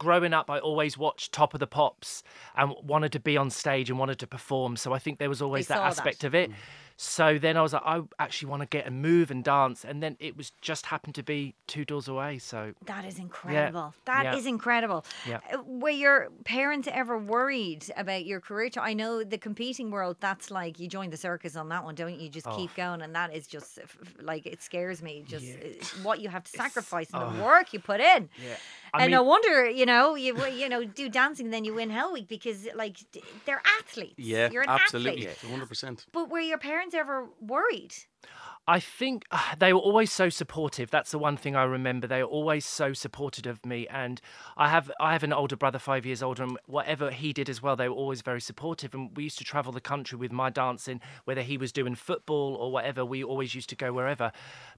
growing 0.00 0.32
up 0.32 0.50
i 0.50 0.58
always 0.58 0.98
watched 0.98 1.30
top 1.30 1.54
of 1.54 1.60
the 1.60 1.66
pops 1.66 2.24
and 2.56 2.74
wanted 2.82 3.12
to 3.12 3.20
be 3.20 3.36
on 3.36 3.50
stage 3.50 3.90
and 3.90 3.98
wanted 3.98 4.18
to 4.18 4.26
perform. 4.26 4.76
So 4.76 4.92
i 4.92 4.98
think 4.98 5.18
there 5.18 5.28
was 5.28 5.42
always 5.42 5.68
that 5.68 5.76
saw 5.76 5.80
that. 5.82 5.98
aspect 5.98 6.24
of 6.24 6.34
it 6.34 6.50
mm. 6.50 6.54
So 7.02 7.38
then 7.38 7.56
i 7.56 7.62
was 7.62 7.72
like 7.72 7.82
i 7.86 8.02
actually 8.18 8.50
want 8.50 8.60
to 8.60 8.66
get 8.66 8.84
and 8.84 9.00
move 9.00 9.30
and 9.30 9.42
dance 9.42 9.86
and 9.86 10.02
then 10.02 10.18
it 10.20 10.36
was 10.36 10.52
just 10.60 10.84
happened 10.86 11.14
to 11.14 11.22
be 11.22 11.54
two 11.66 11.82
doors 11.82 12.08
away 12.08 12.36
so 12.38 12.74
That 12.84 13.04
is 13.06 13.18
incredible. 13.18 13.94
That 14.04 14.34
is 14.34 14.44
Yeah. 14.44 14.50
incredible. 14.50 15.04
Yeah. 15.26 15.38
Uh, 15.52 15.62
Were 15.64 15.88
your 15.90 16.28
parents 16.44 16.88
ever 16.92 17.16
worried 17.16 17.84
about 17.96 18.24
your 18.26 18.40
career? 18.40 18.70
I 18.80 18.92
know 18.94 19.22
the 19.24 19.38
competing 19.38 19.90
world, 19.90 20.16
that's 20.20 20.50
like 20.50 20.78
you 20.80 20.88
join 20.88 21.10
the 21.10 21.16
circus 21.16 21.56
on 21.56 21.68
that 21.68 21.84
one, 21.84 21.94
don't 21.94 22.12
you? 22.14 22.24
You 22.24 22.28
just 22.28 22.46
Oh. 22.48 22.56
keep 22.56 22.74
going, 22.74 23.00
and 23.02 23.14
that 23.14 23.32
is 23.34 23.46
just 23.46 23.78
f- 23.78 23.96
f- 24.02 24.14
like 24.20 24.44
it 24.46 24.60
scares 24.62 25.00
me. 25.02 25.24
Just 25.26 25.46
uh, 25.46 26.02
what 26.02 26.20
you 26.20 26.28
have 26.28 26.44
to 26.44 26.50
sacrifice 26.50 27.08
and 27.14 27.22
oh. 27.22 27.30
the 27.30 27.42
work 27.42 27.72
you 27.72 27.78
put 27.78 28.00
in. 28.00 28.28
yeah 28.44 28.56
I 28.92 29.04
and 29.04 29.12
no 29.12 29.22
wonder, 29.22 29.68
you 29.70 29.86
know, 29.86 30.16
you 30.16 30.32
you 30.48 30.68
know 30.68 30.84
do 30.84 31.08
dancing, 31.08 31.46
and 31.46 31.54
then 31.54 31.64
you 31.64 31.74
win 31.74 31.90
Hell 31.90 32.12
Week 32.12 32.26
because 32.28 32.66
like 32.74 32.96
they're 33.46 33.62
athletes. 33.78 34.14
Yeah, 34.18 34.50
you're 34.50 34.62
an 34.64 34.68
absolutely, 34.68 35.28
athlete. 35.28 35.60
100%. 35.60 36.06
But 36.12 36.28
were 36.28 36.40
your 36.40 36.58
parents 36.58 36.89
ever 36.94 37.28
worried? 37.40 37.94
I 38.68 38.78
think 38.78 39.24
uh, 39.32 39.56
they 39.58 39.72
were 39.72 39.80
always 39.80 40.12
so 40.12 40.28
supportive. 40.28 40.90
That's 40.90 41.10
the 41.10 41.18
one 41.18 41.36
thing 41.36 41.56
I 41.56 41.64
remember. 41.64 42.06
They 42.06 42.22
were 42.22 42.28
always 42.28 42.64
so 42.64 42.92
supportive 42.92 43.46
of 43.46 43.66
me, 43.66 43.88
and 43.88 44.20
I 44.56 44.68
have 44.68 44.90
I 45.00 45.12
have 45.12 45.24
an 45.24 45.32
older 45.32 45.56
brother, 45.56 45.78
five 45.78 46.06
years 46.06 46.22
older, 46.22 46.44
and 46.44 46.56
whatever 46.66 47.10
he 47.10 47.32
did 47.32 47.48
as 47.48 47.60
well, 47.60 47.74
they 47.74 47.88
were 47.88 47.96
always 47.96 48.22
very 48.22 48.40
supportive. 48.40 48.94
And 48.94 49.10
we 49.16 49.24
used 49.24 49.38
to 49.38 49.44
travel 49.44 49.72
the 49.72 49.80
country 49.80 50.16
with 50.18 50.30
my 50.30 50.50
dancing, 50.50 51.00
whether 51.24 51.42
he 51.42 51.56
was 51.56 51.72
doing 51.72 51.94
football 51.96 52.54
or 52.54 52.70
whatever. 52.70 53.04
We 53.04 53.24
always 53.24 53.54
used 53.54 53.70
to 53.70 53.76
go 53.76 53.92
wherever. 53.92 54.30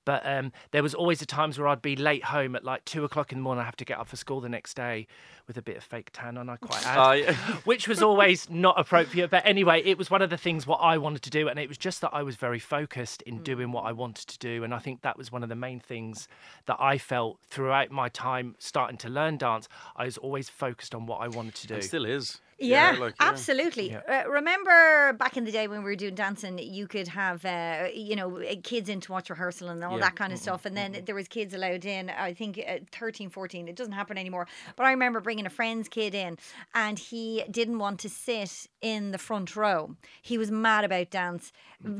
But 0.04 0.24
um, 0.24 0.52
there 0.70 0.82
was 0.82 0.94
always 0.94 1.20
the 1.20 1.26
times 1.26 1.58
where 1.58 1.68
I'd 1.68 1.82
be 1.82 1.96
late 1.96 2.24
home 2.24 2.56
at 2.56 2.64
like 2.64 2.84
two 2.84 3.04
o'clock 3.04 3.32
in 3.32 3.38
the 3.38 3.42
morning. 3.42 3.62
I 3.62 3.64
have 3.66 3.76
to 3.76 3.84
get 3.84 3.98
up 3.98 4.08
for 4.08 4.16
school 4.16 4.40
the 4.40 4.48
next 4.48 4.74
day 4.74 5.06
with 5.46 5.58
a 5.58 5.62
bit 5.62 5.76
of 5.76 5.82
fake 5.84 6.10
tan 6.12 6.38
on. 6.38 6.48
I 6.48 6.56
quite 6.56 6.86
add 6.86 6.98
Oh, 6.98 7.12
yeah. 7.12 7.34
which 7.64 7.88
was 7.88 8.00
always 8.02 8.48
not 8.48 8.78
appropriate. 8.78 9.30
But 9.30 9.44
anyway, 9.44 9.82
it 9.84 9.98
was 9.98 10.10
one 10.10 10.22
of 10.22 10.30
the 10.30 10.38
things 10.38 10.66
what 10.66 10.78
I 10.78 10.98
wanted 10.98 11.22
to 11.22 11.30
do, 11.30 11.48
and 11.48 11.58
it 11.58 11.68
was 11.68 11.78
just 11.78 12.00
that 12.00 12.10
I 12.12 12.22
was 12.22 12.36
very 12.36 12.58
focused 12.58 13.22
in 13.22 13.42
doing 13.42 13.71
what 13.72 13.82
I 13.82 13.92
wanted 13.92 14.28
to 14.28 14.38
do, 14.38 14.64
and 14.64 14.74
I 14.74 14.78
think 14.78 15.02
that 15.02 15.16
was 15.16 15.32
one 15.32 15.42
of 15.42 15.48
the 15.48 15.56
main 15.56 15.80
things 15.80 16.28
that 16.66 16.76
I 16.78 16.98
felt 16.98 17.38
throughout 17.48 17.90
my 17.90 18.08
time 18.08 18.54
starting 18.58 18.96
to 18.98 19.08
learn 19.08 19.38
dance. 19.38 19.68
I 19.96 20.04
was 20.04 20.18
always 20.18 20.48
focused 20.48 20.94
on 20.94 21.06
what 21.06 21.18
I 21.20 21.28
wanted 21.28 21.54
to 21.56 21.66
do. 21.66 21.74
It 21.74 21.84
still 21.84 22.04
is. 22.04 22.40
Yeah, 22.62 22.96
like, 22.98 23.14
yeah. 23.20 23.28
absolutely. 23.28 23.94
Uh, 23.94 24.24
remember 24.28 25.12
back 25.14 25.36
in 25.36 25.44
the 25.44 25.52
day 25.52 25.66
when 25.68 25.78
we 25.82 25.84
were 25.90 25.96
doing 25.96 26.14
dancing, 26.14 26.58
you 26.58 26.86
could 26.86 27.08
have, 27.08 27.44
uh, 27.44 27.88
you 27.92 28.16
know, 28.16 28.38
uh, 28.40 28.54
kids 28.62 28.88
in 28.88 29.00
to 29.00 29.12
watch 29.12 29.30
rehearsal 29.30 29.68
and 29.68 29.82
all 29.84 29.92
Yeah. 29.98 30.00
that 30.06 30.16
kind 30.16 30.32
of 30.32 30.38
stuff. 30.38 30.64
And 30.64 30.76
then 30.76 31.02
there 31.04 31.14
was 31.14 31.28
kids 31.28 31.54
allowed 31.54 31.84
in, 31.84 32.10
I 32.10 32.32
think 32.34 32.58
uh, 32.66 32.78
13, 32.92 33.30
14. 33.30 33.68
It 33.68 33.76
doesn't 33.76 33.92
happen 33.92 34.16
anymore. 34.18 34.46
But 34.76 34.86
I 34.86 34.90
remember 34.90 35.20
bringing 35.20 35.46
a 35.46 35.50
friend's 35.50 35.88
kid 35.88 36.14
in 36.14 36.38
and 36.74 36.98
he 36.98 37.44
didn't 37.50 37.78
want 37.78 38.00
to 38.00 38.08
sit 38.08 38.68
in 38.80 39.10
the 39.12 39.18
front 39.18 39.56
row. 39.56 39.96
He 40.20 40.38
was 40.38 40.50
mad 40.50 40.84
about 40.84 41.10
dance, 41.10 41.52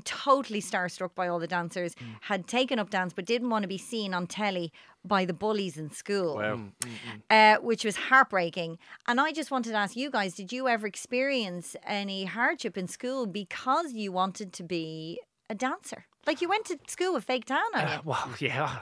totally 0.04 0.61
starstruck 0.61 1.14
by 1.14 1.28
all 1.28 1.38
the 1.38 1.47
dancers, 1.47 1.95
had 2.23 2.47
taken 2.47 2.78
up 2.78 2.90
dance, 2.90 3.12
but 3.12 3.25
didn't 3.25 3.50
want 3.50 3.62
to 3.62 3.69
be 3.69 3.78
seen 3.78 4.14
on 4.14 4.26
telly 4.26 4.73
by 5.04 5.25
the 5.25 5.32
bullies 5.32 5.76
in 5.76 5.90
school 5.90 6.37
Wow. 6.37 6.61
uh, 7.30 7.56
which 7.56 7.85
was 7.85 7.97
heartbreaking. 7.97 8.78
And 9.06 9.21
I 9.21 9.32
just 9.32 9.50
wanted 9.50 9.71
to 9.71 9.76
ask 9.76 9.97
you 9.97 10.11
guys: 10.11 10.35
Did 10.35 10.52
you 10.52 10.68
ever 10.68 10.87
experience 10.87 11.75
any 11.87 12.25
hardship 12.25 12.76
in 12.78 12.88
school 12.88 13.26
because 13.26 13.92
you 13.92 14.12
wanted 14.12 14.52
to 14.54 14.62
be 14.62 15.21
a 15.50 15.54
dancer? 15.54 16.04
Like 16.25 16.40
you 16.40 16.49
went 16.49 16.66
to 16.66 16.78
school 16.87 17.14
with 17.14 17.25
fake 17.25 17.47
tan 17.47 17.59
on. 17.75 17.80
Uh, 17.80 18.00
well, 18.04 18.30
yeah. 18.38 18.78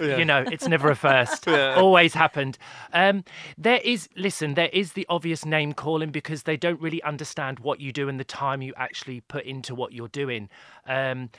you 0.00 0.24
know, 0.24 0.44
it's 0.50 0.66
never 0.66 0.90
a 0.90 0.96
first. 0.96 1.46
Always 1.84 2.14
happened. 2.14 2.58
Um, 2.92 3.22
there 3.56 3.80
is, 3.84 4.08
listen, 4.16 4.54
there 4.54 4.70
is 4.72 4.94
the 4.94 5.06
obvious 5.08 5.44
name 5.44 5.72
calling 5.72 6.10
because 6.10 6.42
they 6.42 6.56
don't 6.56 6.80
really 6.80 7.00
understand 7.04 7.60
what 7.60 7.78
you 7.78 7.92
do 7.92 8.08
and 8.08 8.18
the 8.18 8.24
time 8.24 8.60
you 8.60 8.74
actually 8.76 9.20
put 9.20 9.44
into 9.44 9.72
what 9.72 9.92
you're 9.92 10.08
doing. 10.08 10.48
Um, 10.84 11.30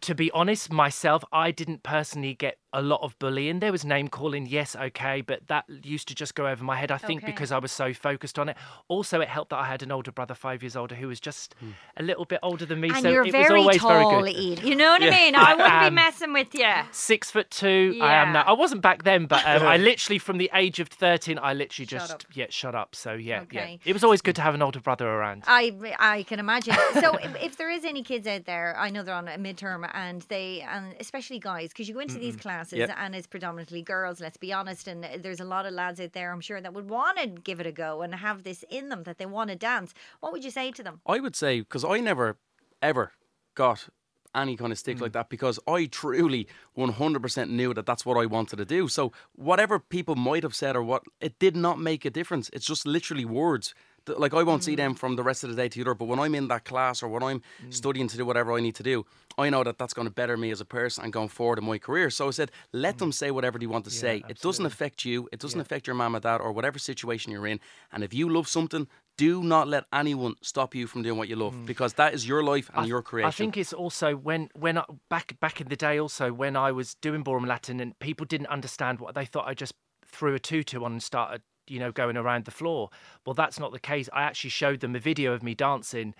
to 0.00 0.14
be 0.16 0.32
honest, 0.32 0.72
myself, 0.72 1.22
I 1.32 1.52
didn't 1.52 1.84
personally 1.84 2.34
get 2.34 2.58
a 2.76 2.82
lot 2.82 3.00
of 3.02 3.18
bullying. 3.18 3.60
There 3.60 3.72
was 3.72 3.84
name 3.84 4.08
calling, 4.08 4.46
yes, 4.46 4.76
okay, 4.76 5.20
but 5.22 5.46
that 5.48 5.64
used 5.82 6.08
to 6.08 6.14
just 6.14 6.34
go 6.34 6.46
over 6.46 6.62
my 6.62 6.76
head. 6.76 6.90
I 6.92 6.98
think 6.98 7.22
Okay. 7.22 7.32
because 7.32 7.50
I 7.50 7.58
was 7.58 7.72
so 7.72 7.92
focused 7.94 8.38
on 8.38 8.48
it. 8.50 8.56
Also, 8.88 9.20
it 9.20 9.28
helped 9.28 9.50
that 9.50 9.56
I 9.58 9.64
had 9.66 9.82
an 9.82 9.90
older 9.90 10.12
brother, 10.12 10.34
five 10.34 10.62
years 10.62 10.76
older, 10.76 10.94
who 10.94 11.08
was 11.08 11.18
just 11.18 11.54
a 11.96 12.02
little 12.02 12.24
bit 12.24 12.38
older 12.42 12.66
than 12.66 12.80
me. 12.80 12.90
And 12.90 13.02
so 13.02 13.08
you're 13.10 13.26
it 13.26 13.32
very 13.32 13.54
was 13.60 13.62
always 13.62 13.78
tall, 13.80 14.20
very 14.20 14.32
good. 14.32 14.40
Ian. 14.40 14.66
You 14.66 14.74
know 14.76 14.90
what 14.90 15.02
I 15.02 15.10
mean? 15.10 15.34
I 15.34 15.54
wouldn't 15.54 15.90
be 15.90 15.94
messing 16.02 16.32
with 16.32 16.54
you. 16.54 16.70
Six 16.92 17.30
foot 17.30 17.50
two, 17.50 17.98
I 18.02 18.14
am 18.14 18.32
now. 18.34 18.42
I 18.42 18.52
wasn't 18.52 18.82
back 18.82 19.04
then, 19.04 19.24
but 19.26 19.42
um, 19.46 19.62
I 19.66 19.78
literally, 19.78 20.18
from 20.18 20.36
the 20.38 20.50
age 20.54 20.78
of 20.78 20.88
thirteen, 20.88 21.38
I 21.38 21.54
literally 21.54 21.86
Shut 21.86 22.00
just 22.00 22.12
up. 22.12 22.22
yeah, 22.34 22.46
shut 22.50 22.74
up. 22.74 22.94
So 22.94 23.14
yeah, 23.14 23.40
Okay. 23.42 23.80
yeah. 23.82 23.90
It 23.90 23.92
was 23.94 24.04
always 24.04 24.20
good 24.20 24.36
to 24.36 24.42
have 24.42 24.54
an 24.54 24.60
older 24.62 24.80
brother 24.80 25.08
around. 25.08 25.44
I, 25.46 25.72
I 25.98 26.22
can 26.24 26.38
imagine. 26.40 26.74
So 27.00 27.14
if, 27.16 27.42
if 27.42 27.56
there 27.56 27.70
is 27.70 27.84
any 27.84 28.02
kids 28.02 28.26
out 28.26 28.44
there, 28.44 28.76
I 28.78 28.90
know 28.90 29.02
they're 29.02 29.14
on 29.14 29.28
a 29.28 29.38
midterm 29.38 29.88
and 29.94 30.20
they, 30.28 30.60
and 30.68 30.94
especially 31.00 31.38
guys, 31.38 31.70
because 31.70 31.88
you 31.88 31.94
go 31.94 32.00
into 32.00 32.18
these 32.18 32.36
classes 32.36 32.65
Yep. 32.72 32.90
and 32.98 33.14
it's 33.14 33.26
predominantly 33.26 33.82
girls, 33.82 34.20
let's 34.20 34.36
be 34.36 34.52
honest, 34.52 34.88
and 34.88 35.06
there's 35.20 35.40
a 35.40 35.44
lot 35.44 35.66
of 35.66 35.72
lads 35.72 36.00
out 36.00 36.12
there, 36.12 36.32
I'm 36.32 36.40
sure, 36.40 36.60
that 36.60 36.74
would 36.74 36.88
want 36.88 37.18
to 37.18 37.26
give 37.26 37.60
it 37.60 37.66
a 37.66 37.72
go 37.72 38.02
and 38.02 38.14
have 38.14 38.42
this 38.42 38.64
in 38.70 38.88
them 38.88 39.04
that 39.04 39.18
they 39.18 39.26
want 39.26 39.50
to 39.50 39.56
dance. 39.56 39.94
What 40.20 40.32
would 40.32 40.44
you 40.44 40.50
say 40.50 40.70
to 40.72 40.82
them? 40.82 41.00
I 41.06 41.20
would 41.20 41.36
say 41.36 41.60
because 41.60 41.84
I 41.84 42.00
never 42.00 42.36
ever 42.82 43.12
got 43.54 43.88
any 44.34 44.56
kind 44.56 44.72
of 44.72 44.78
stick 44.78 45.00
like 45.00 45.10
mm. 45.10 45.14
that 45.14 45.28
because 45.28 45.58
I 45.66 45.86
truly 45.86 46.46
100% 46.76 47.48
knew 47.48 47.72
that 47.74 47.86
that's 47.86 48.04
what 48.04 48.18
I 48.18 48.26
wanted 48.26 48.56
to 48.56 48.64
do. 48.64 48.88
So 48.88 49.12
whatever 49.34 49.78
people 49.78 50.14
might 50.14 50.42
have 50.42 50.54
said 50.54 50.76
or 50.76 50.82
what 50.82 51.04
it 51.20 51.38
did 51.38 51.56
not 51.56 51.80
make 51.80 52.04
a 52.04 52.10
difference. 52.10 52.50
It's 52.52 52.66
just 52.66 52.86
literally 52.86 53.24
words. 53.24 53.74
Like 54.08 54.34
I 54.34 54.42
won't 54.42 54.64
see 54.64 54.74
mm. 54.74 54.78
them 54.78 54.94
from 54.94 55.16
the 55.16 55.22
rest 55.22 55.44
of 55.44 55.50
the 55.50 55.56
day 55.56 55.68
to 55.68 55.78
the 55.78 55.90
other, 55.90 55.94
but 55.94 56.06
when 56.06 56.18
I'm 56.18 56.34
in 56.34 56.48
that 56.48 56.64
class 56.64 57.02
or 57.02 57.08
when 57.08 57.22
I'm 57.22 57.40
mm. 57.64 57.74
studying 57.74 58.08
to 58.08 58.16
do 58.16 58.24
whatever 58.24 58.52
I 58.52 58.60
need 58.60 58.74
to 58.76 58.82
do, 58.82 59.04
I 59.38 59.50
know 59.50 59.64
that 59.64 59.78
that's 59.78 59.94
going 59.94 60.08
to 60.08 60.14
better 60.14 60.36
me 60.36 60.50
as 60.50 60.60
a 60.60 60.64
person 60.64 61.04
and 61.04 61.12
going 61.12 61.28
forward 61.28 61.58
in 61.58 61.64
my 61.64 61.78
career. 61.78 62.10
So 62.10 62.28
I 62.28 62.30
said, 62.30 62.50
let 62.72 62.98
them 62.98 63.10
mm. 63.10 63.14
say 63.14 63.30
whatever 63.30 63.58
they 63.58 63.66
want 63.66 63.84
to 63.84 63.90
say. 63.90 64.22
It 64.28 64.40
doesn't 64.40 64.64
affect 64.64 65.04
you. 65.04 65.28
It 65.32 65.40
doesn't 65.40 65.60
affect 65.60 65.86
your 65.86 65.94
mum 65.94 66.16
or 66.16 66.20
dad 66.20 66.40
or 66.40 66.52
whatever 66.52 66.78
situation 66.78 67.32
you're 67.32 67.46
in. 67.46 67.60
And 67.92 68.02
if 68.02 68.14
you 68.14 68.28
love 68.28 68.48
something, 68.48 68.86
do 69.16 69.42
not 69.42 69.66
let 69.68 69.84
anyone 69.92 70.34
stop 70.42 70.74
you 70.74 70.86
from 70.86 71.02
doing 71.02 71.16
what 71.18 71.28
you 71.28 71.36
love 71.36 71.64
because 71.64 71.94
that 71.94 72.14
is 72.14 72.28
your 72.28 72.42
life 72.42 72.70
and 72.74 72.84
I- 72.84 72.86
your 72.86 73.02
creation. 73.02 73.28
I 73.28 73.30
think 73.30 73.56
it's 73.56 73.72
also 73.72 74.14
when 74.14 74.50
when 74.54 74.78
I, 74.78 74.84
back 75.08 75.38
back 75.40 75.60
in 75.60 75.68
the 75.68 75.76
day 75.76 75.98
also 75.98 76.32
when 76.32 76.56
I 76.56 76.72
was 76.72 76.94
doing 76.96 77.22
ballroom 77.22 77.46
Latin 77.46 77.80
and 77.80 77.98
people 77.98 78.26
didn't 78.26 78.48
understand 78.48 79.00
what 79.00 79.14
they 79.14 79.24
thought 79.24 79.46
I 79.46 79.54
just 79.54 79.72
threw 80.04 80.34
a 80.34 80.38
tutu 80.38 80.84
on 80.84 80.92
and 80.92 81.02
started 81.02 81.42
you 81.66 81.78
know 81.78 81.92
going 81.92 82.16
around 82.16 82.44
the 82.44 82.50
floor. 82.50 82.90
Well, 83.24 83.34
that's 83.34 83.58
not 83.58 83.72
the 83.72 83.78
case. 83.78 84.08
I 84.12 84.22
actually 84.22 84.50
showed 84.50 84.80
them 84.80 84.94
a 84.94 85.00
video 85.00 85.32
of 85.32 85.42
me 85.42 85.54
dancing. 85.54 86.14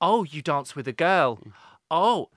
Oh, 0.00 0.24
you 0.24 0.42
dance 0.42 0.76
with 0.76 0.86
a 0.88 0.92
girl. 0.92 1.36
Mm. 1.36 1.52
Oh. 1.90 2.28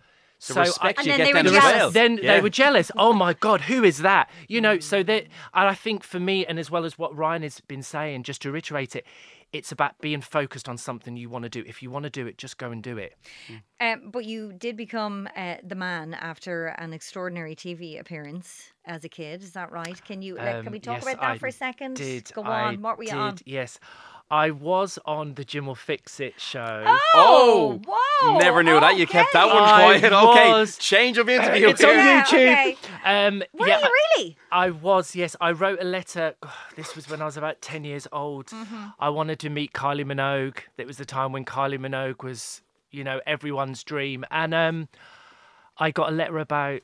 The 0.47 0.53
so 0.53 0.61
respect 0.61 0.99
I, 0.99 1.01
And 1.01 1.05
you 1.05 1.11
then 1.11 1.17
get 1.19 1.25
they 1.25 1.33
were 1.33 1.43
then 1.43 1.61
jealous. 1.61 1.73
well. 1.75 1.91
then 1.91 2.17
Yeah. 2.21 2.35
they 2.35 2.41
were 2.41 2.49
jealous. 2.49 2.91
Oh 2.97 3.13
my 3.13 3.33
God, 3.33 3.61
who 3.61 3.83
is 3.83 3.99
that? 3.99 4.29
You 4.47 4.61
know, 4.61 4.79
so 4.79 5.03
that, 5.03 5.23
and 5.53 5.67
I 5.69 5.73
think 5.75 6.03
for 6.03 6.19
me, 6.19 6.45
and 6.45 6.57
as 6.59 6.69
well 6.71 6.85
as 6.85 6.97
what 6.97 7.15
Ryan 7.15 7.43
has 7.43 7.59
been 7.61 7.83
saying, 7.83 8.23
just 8.23 8.41
to 8.43 8.51
reiterate 8.51 8.95
it, 8.95 9.05
it's 9.51 9.71
about 9.71 9.97
being 9.99 10.21
focused 10.21 10.69
on 10.69 10.77
something 10.77 11.17
you 11.17 11.27
want 11.27 11.41
to 11.43 11.49
do. 11.49 11.63
If 11.65 11.81
you 11.81 11.89
want 11.89 12.03
to 12.03 12.11
do 12.11 12.27
it, 12.27 12.37
just 12.37 12.59
go 12.59 12.69
and 12.71 12.83
do 12.83 12.97
it. 12.99 13.15
Um, 13.81 14.11
but 14.11 14.25
you 14.25 14.53
did 14.53 14.77
become 14.77 15.27
uh, 15.35 15.55
the 15.63 15.73
man 15.75 16.13
after 16.13 16.67
an 16.67 16.93
extraordinary 16.93 17.55
TV 17.55 17.99
appearance 17.99 18.71
as 18.85 19.03
a 19.03 19.09
kid. 19.09 19.41
Is 19.41 19.53
that 19.53 19.71
right? 19.71 19.99
Can 20.05 20.21
you? 20.21 20.35
like, 20.35 20.57
can 20.59 20.67
Um, 20.67 20.71
we 20.71 20.79
talk 20.79 20.97
yes, 20.97 21.03
about 21.03 21.21
that 21.21 21.31
I 21.31 21.37
for 21.39 21.47
a 21.47 21.51
second? 21.51 21.95
Did 21.95 22.31
Go 22.35 22.43
I 22.43 22.65
on. 22.67 22.81
What 22.83 22.97
were 22.99 23.05
you 23.05 23.09
did, 23.09 23.17
on? 23.17 23.37
Yes, 23.45 23.79
I 24.31 24.51
was 24.51 24.99
on 25.05 25.33
the 25.33 25.43
Jim 25.43 25.65
will 25.65 25.73
fix 25.73 26.19
it 26.19 26.39
show. 26.39 26.83
Oh, 27.15 27.81
whoa! 27.87 28.37
Never 28.37 28.61
knew 28.61 28.79
that. 28.79 28.95
You 28.95 29.07
kept 29.07 29.33
that 29.33 29.47
one 29.47 29.63
I 29.63 29.97
quiet. 29.99 30.13
Okay, 30.13 30.51
was- 30.51 30.77
change 30.77 31.17
of 31.17 31.27
interview. 31.29 31.69
it's 31.69 31.83
on 31.83 31.89
here. 31.89 31.99
Yeah, 31.99 32.23
YouTube. 32.23 32.33
okay. 32.33 32.77
Um, 33.03 33.43
Were 33.53 33.67
yeah, 33.67 33.79
you 33.79 33.89
really? 34.17 34.37
I 34.51 34.69
was, 34.69 35.15
yes. 35.15 35.35
I 35.41 35.51
wrote 35.51 35.81
a 35.81 35.85
letter. 35.85 36.35
This 36.75 36.95
was 36.95 37.09
when 37.09 37.21
I 37.21 37.25
was 37.25 37.35
about 37.35 37.61
10 37.61 37.83
years 37.83 38.07
old. 38.11 38.47
Mm-hmm. 38.47 38.89
I 38.99 39.09
wanted 39.09 39.39
to 39.39 39.49
meet 39.49 39.73
Kylie 39.73 40.05
Minogue. 40.05 40.59
It 40.77 40.87
was 40.87 40.97
the 40.97 41.05
time 41.05 41.33
when 41.33 41.43
Kylie 41.43 41.77
Minogue 41.79 42.23
was, 42.23 42.61
you 42.91 43.03
know, 43.03 43.19
everyone's 43.25 43.83
dream. 43.83 44.23
And 44.31 44.53
um, 44.53 44.87
I 45.77 45.91
got 45.91 46.09
a 46.09 46.15
letter 46.15 46.37
about 46.39 46.81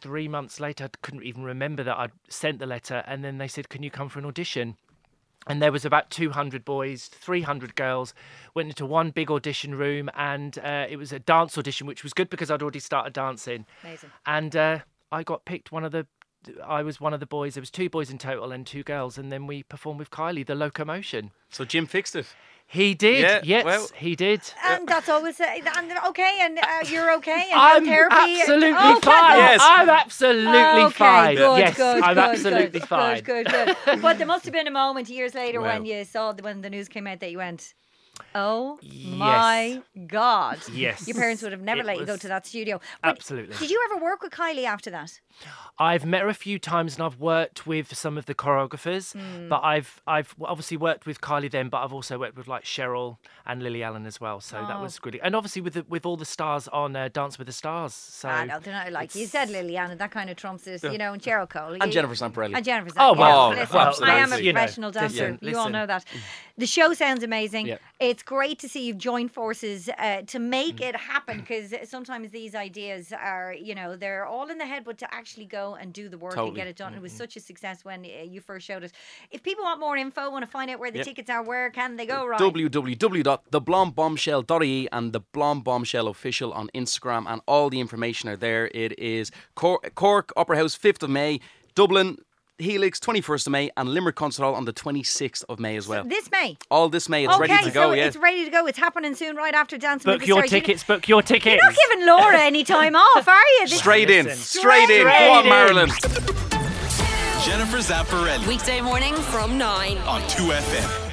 three 0.00 0.26
months 0.26 0.58
later. 0.58 0.84
I 0.84 0.88
couldn't 1.02 1.22
even 1.22 1.44
remember 1.44 1.84
that 1.84 1.96
I'd 1.96 2.10
sent 2.28 2.58
the 2.58 2.66
letter. 2.66 3.04
And 3.06 3.22
then 3.22 3.38
they 3.38 3.46
said, 3.46 3.68
Can 3.68 3.84
you 3.84 3.90
come 3.90 4.08
for 4.08 4.18
an 4.18 4.24
audition? 4.24 4.76
And 5.46 5.62
there 5.62 5.72
was 5.72 5.84
about 5.84 6.10
200 6.10 6.64
boys 6.64 7.06
300 7.06 7.74
girls 7.76 8.14
went 8.54 8.68
into 8.68 8.84
one 8.86 9.10
big 9.10 9.30
audition 9.30 9.74
room 9.74 10.10
and 10.14 10.58
uh, 10.58 10.86
it 10.88 10.96
was 10.96 11.12
a 11.12 11.18
dance 11.18 11.56
audition 11.56 11.86
which 11.86 12.02
was 12.02 12.12
good 12.12 12.28
because 12.30 12.50
i'd 12.50 12.62
already 12.62 12.80
started 12.80 13.12
dancing 13.12 13.64
Amazing. 13.84 14.10
and 14.26 14.56
uh, 14.56 14.78
i 15.12 15.22
got 15.22 15.44
picked 15.44 15.70
one 15.72 15.84
of 15.84 15.92
the 15.92 16.06
i 16.64 16.82
was 16.82 17.00
one 17.00 17.14
of 17.14 17.20
the 17.20 17.26
boys 17.26 17.54
there 17.54 17.60
was 17.62 17.70
two 17.70 17.88
boys 17.90 18.10
in 18.10 18.18
total 18.18 18.52
and 18.52 18.66
two 18.66 18.82
girls 18.82 19.18
and 19.18 19.30
then 19.32 19.46
we 19.46 19.62
performed 19.62 19.98
with 19.98 20.10
kylie 20.10 20.46
the 20.46 20.54
locomotion 20.54 21.30
So 21.50 21.64
Jim 21.64 21.86
fixed 21.86 22.14
it. 22.16 22.26
He 22.66 22.94
did 22.94 23.20
Yeah, 23.20 23.40
yes 23.44 23.64
well- 23.64 23.88
he 23.96 24.16
did 24.16 24.40
And 24.64 24.88
that's 24.88 25.08
always 25.08 25.40
uh, 25.40 25.46
and 25.76 25.92
okay, 26.08 26.38
and 26.40 26.58
uh, 26.58 26.64
you're 26.86 27.14
okay, 27.14 27.44
and 27.50 27.60
I'm 27.60 27.84
therapy. 27.84 28.40
absolutely 28.40 28.68
oh, 28.76 29.00
fine. 29.00 29.38
Yes. 29.38 29.60
I'm 29.62 29.88
absolutely 29.88 30.82
okay, 30.84 30.90
fine. 30.94 31.36
Good, 31.36 31.58
yes, 31.58 31.76
good, 31.76 32.02
I'm 32.02 32.14
good, 32.14 32.24
absolutely 32.24 32.80
good, 32.80 32.88
fine. 32.88 33.22
Good, 33.22 33.46
good, 33.46 33.76
good. 33.84 34.02
but 34.02 34.18
there 34.18 34.26
must 34.26 34.44
have 34.44 34.52
been 34.52 34.66
a 34.66 34.72
moment 34.72 35.08
years 35.08 35.34
later 35.34 35.60
when 35.60 35.84
you 35.84 36.04
saw 36.04 36.32
the, 36.32 36.42
when 36.42 36.60
the 36.60 36.70
news 36.70 36.88
came 36.88 37.06
out 37.06 37.20
that 37.20 37.30
you 37.30 37.38
went, 37.38 37.74
"Oh 38.34 38.78
my 38.82 39.82
god!" 40.06 40.58
Yes. 40.72 41.06
Your 41.06 41.16
parents 41.16 41.42
would 41.42 41.52
have 41.52 41.60
never 41.62 41.80
It 41.80 41.86
let 41.86 41.98
you 41.98 42.06
go 42.06 42.16
to 42.16 42.28
that 42.28 42.46
studio. 42.46 42.80
But 43.02 43.10
Absolutely. 43.10 43.56
Did 43.56 43.70
you 43.70 43.80
ever 43.90 44.02
work 44.02 44.22
with 44.22 44.32
Kylie 44.32 44.64
after 44.64 44.90
that? 44.90 45.20
I've 45.78 46.06
met 46.06 46.22
her 46.22 46.28
a 46.28 46.34
few 46.34 46.58
times 46.58 46.94
and 46.94 47.04
I've 47.04 47.18
worked 47.20 47.66
with 47.66 47.94
some 47.94 48.16
of 48.16 48.24
the 48.26 48.34
choreographers, 48.34 49.12
Hmm. 49.12 49.48
but 49.48 49.60
I've 49.62 50.00
I've 50.06 50.34
obviously 50.42 50.76
worked 50.76 51.06
with 51.06 51.20
Kylie 51.20 51.50
then, 51.50 51.68
but 51.68 51.82
I've 51.82 51.92
also 51.92 52.18
worked 52.18 52.36
with 52.36 52.48
like 52.48 52.64
Cheryl 52.64 53.18
and 53.44 53.62
Lily 53.62 53.82
Allen 53.82 54.06
as 54.06 54.20
well. 54.20 54.40
So 54.40 54.56
that 54.56 54.76
Oh. 54.76 54.82
was 54.82 54.98
really, 55.04 55.20
and 55.20 55.36
obviously 55.36 55.62
with 55.62 55.74
the, 55.74 55.84
with 55.88 56.06
all 56.06 56.16
the 56.16 56.24
stars 56.24 56.68
on 56.68 56.96
uh, 56.96 57.08
Dance 57.08 57.38
with 57.38 57.46
the 57.46 57.52
Stars. 57.52 57.92
So 57.94 58.28
Ah, 58.28 58.44
no, 58.44 58.58
they're 58.60 58.72
not 58.74 58.92
like 58.92 59.14
you 59.14 59.26
said, 59.26 59.48
Liliana. 59.50 59.96
That 59.98 60.10
kind 60.10 60.30
of 60.30 60.36
trumps 60.36 60.66
it, 60.66 60.82
you 60.84 60.98
know, 60.98 61.12
and 61.12 61.20
Cheryl 61.22 61.48
Cole 61.48 61.74
And 61.74 61.84
you- 61.86 61.92
Jennifer 61.92 62.14
Zamparelli. 62.14 62.54
And 62.56 62.64
Jennifer. 62.64 62.94
Oh, 62.98 63.12
wow, 63.12 63.18
well, 63.18 63.50
Listen, 63.50 63.74
well, 63.76 63.94
I 64.02 64.10
am 64.10 64.16
a 64.16 64.22
absolutely. 64.22 64.46
You 64.46 64.52
know, 64.52 64.60
professional 64.60 64.90
dancer. 64.90 65.30
listen, 65.32 65.38
you 65.42 65.58
all 65.58 65.68
know 65.70 65.86
that. 65.86 66.04
The 66.58 66.66
show 66.66 66.94
sounds 66.94 67.22
amazing. 67.22 67.66
Yeah. 67.66 67.76
It's 68.00 68.22
great 68.22 68.58
to 68.60 68.68
see 68.68 68.86
you've 68.86 68.96
joined 68.96 69.30
forces 69.30 69.90
uh, 69.98 70.22
to 70.26 70.38
make 70.38 70.76
Mm. 70.76 70.88
it 70.88 70.96
happen 70.96 71.40
because 71.40 71.74
sometimes 71.88 72.30
these 72.30 72.54
ideas 72.54 73.12
are, 73.12 73.52
you 73.52 73.74
know, 73.74 73.94
they're 73.94 74.24
all 74.24 74.48
in 74.48 74.56
the 74.56 74.64
head, 74.64 74.82
but 74.84 74.96
to 74.98 75.14
actually 75.14 75.44
go 75.44 75.74
and 75.74 75.92
do 75.92 76.08
the 76.08 76.16
work 76.16 76.34
and 76.36 76.54
get 76.54 76.66
it 76.66 76.76
done. 76.76 76.94
It 76.94 77.02
was 77.02 77.12
such 77.12 77.36
a 77.36 77.40
success 77.40 77.84
when 77.84 78.06
uh, 78.06 78.22
you 78.24 78.40
first 78.40 78.66
showed 78.66 78.84
it. 78.84 78.92
If 79.30 79.42
people 79.42 79.64
want 79.64 79.80
more 79.80 79.98
info, 79.98 80.30
want 80.30 80.44
to 80.46 80.50
find 80.50 80.70
out 80.70 80.78
where 80.80 80.90
the 80.90 80.98
Yep. 80.98 81.06
tickets 81.06 81.28
are, 81.30 81.42
where 81.42 81.68
can 81.70 81.96
they 81.96 82.06
go? 82.06 82.26
Right. 82.26 82.40
www.theblondbombshell.ie 82.40 84.88
and 84.92 85.12
the 85.12 85.20
Blonde 85.20 85.64
Bombshell 85.64 86.08
official 86.08 86.52
on 86.52 86.68
Instagram, 86.74 87.24
and 87.28 87.40
all 87.46 87.70
the 87.70 87.80
information 87.80 88.28
are 88.28 88.36
there. 88.36 88.70
It 88.74 88.98
is 88.98 89.30
Cork, 89.54 89.94
Cork 89.94 90.32
Opera 90.36 90.56
House, 90.56 90.76
5th 90.76 91.02
of 91.02 91.10
May, 91.10 91.40
Dublin, 91.74 92.18
Helix, 92.58 92.98
21st 93.00 93.46
of 93.48 93.50
May, 93.52 93.70
and 93.76 93.88
Limerick 93.90 94.16
Concert 94.16 94.42
Hall 94.42 94.54
on 94.54 94.64
the 94.64 94.72
26th 94.72 95.44
of 95.48 95.60
May 95.60 95.76
as 95.76 95.86
well. 95.86 96.04
This 96.04 96.30
May. 96.30 96.56
all 96.70 96.88
this 96.88 97.08
May, 97.08 97.24
it's 97.24 97.34
okay, 97.34 97.52
ready 97.52 97.64
to 97.64 97.70
go. 97.70 97.90
so 97.90 97.92
yeah. 97.92 98.04
it's 98.06 98.16
ready 98.16 98.44
to 98.46 98.50
go. 98.50 98.66
It's 98.66 98.78
happening 98.78 99.14
soon, 99.14 99.36
right 99.36 99.54
after 99.54 99.76
Dancing 99.76 100.10
with 100.10 100.22
the 100.22 100.26
your 100.26 100.38
Stars. 100.38 100.52
You- 100.52 100.60
tickets. 100.60 100.84
Book 100.84 101.06
your 101.08 101.22
tickets. 101.22 101.56
You're 101.62 101.70
not 101.70 101.76
giving 101.90 102.06
Laura 102.06 102.38
any 102.40 102.64
time 102.64 102.96
off, 102.96 103.28
are 103.28 103.38
you? 103.60 103.68
This- 103.68 103.78
Straight 103.78 104.08
in, 104.10 104.24
Listen. 104.26 104.60
straight 104.60 104.88
in. 104.90 105.00
Straight 105.06 105.18
Go 105.18 105.32
on, 105.32 105.44
in. 105.44 105.48
Marilyn. 105.50 105.88
Jennifer 107.44 107.78
Zamparelli 107.78 108.46
Weekday 108.48 108.80
morning 108.80 109.14
from 109.14 109.56
9. 109.58 109.98
on 109.98 110.20
2FM. 110.22 111.05